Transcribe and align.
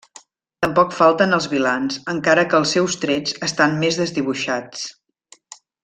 Tampoc 0.65 0.95
falten 0.99 1.37
els 1.37 1.47
vilans, 1.51 1.99
encara 2.15 2.47
que 2.53 2.59
els 2.61 2.73
seus 2.77 2.97
trets 3.05 3.39
estan 3.51 3.79
més 3.85 4.01
desdibuixats. 4.03 4.91